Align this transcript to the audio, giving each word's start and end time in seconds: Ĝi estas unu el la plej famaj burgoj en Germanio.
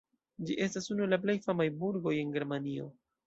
Ĝi 0.49 0.55
estas 0.67 0.89
unu 0.95 1.03
el 1.07 1.13
la 1.15 1.19
plej 1.27 1.35
famaj 1.45 1.69
burgoj 1.83 2.17
en 2.25 2.35
Germanio. 2.39 2.89